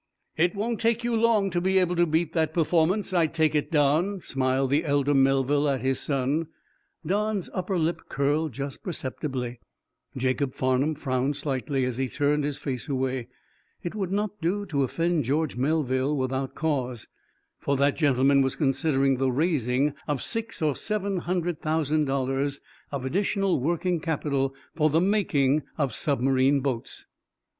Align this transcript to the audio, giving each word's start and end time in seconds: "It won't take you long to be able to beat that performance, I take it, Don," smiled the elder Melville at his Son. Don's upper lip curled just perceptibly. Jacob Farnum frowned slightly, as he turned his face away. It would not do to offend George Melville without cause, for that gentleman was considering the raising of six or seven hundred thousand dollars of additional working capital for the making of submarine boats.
"It 0.35 0.55
won't 0.55 0.79
take 0.81 1.03
you 1.03 1.15
long 1.15 1.51
to 1.51 1.61
be 1.61 1.77
able 1.77 1.95
to 1.97 2.07
beat 2.07 2.33
that 2.33 2.55
performance, 2.55 3.13
I 3.13 3.27
take 3.27 3.53
it, 3.53 3.69
Don," 3.69 4.19
smiled 4.19 4.71
the 4.71 4.83
elder 4.83 5.13
Melville 5.13 5.69
at 5.69 5.81
his 5.81 5.99
Son. 5.99 6.47
Don's 7.05 7.51
upper 7.53 7.77
lip 7.77 8.01
curled 8.09 8.51
just 8.53 8.81
perceptibly. 8.81 9.59
Jacob 10.17 10.55
Farnum 10.55 10.95
frowned 10.95 11.35
slightly, 11.35 11.85
as 11.85 11.97
he 11.97 12.07
turned 12.07 12.43
his 12.43 12.57
face 12.57 12.89
away. 12.89 13.27
It 13.83 13.93
would 13.93 14.11
not 14.11 14.41
do 14.41 14.65
to 14.65 14.81
offend 14.81 15.25
George 15.25 15.55
Melville 15.55 16.17
without 16.17 16.55
cause, 16.55 17.07
for 17.59 17.77
that 17.77 17.95
gentleman 17.95 18.41
was 18.41 18.55
considering 18.55 19.17
the 19.17 19.31
raising 19.31 19.93
of 20.07 20.23
six 20.23 20.63
or 20.63 20.75
seven 20.75 21.17
hundred 21.17 21.61
thousand 21.61 22.05
dollars 22.05 22.59
of 22.91 23.05
additional 23.05 23.59
working 23.59 23.99
capital 23.99 24.55
for 24.73 24.89
the 24.89 24.99
making 24.99 25.61
of 25.77 25.93
submarine 25.93 26.59
boats. 26.61 27.05